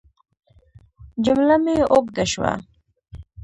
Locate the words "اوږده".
1.93-2.25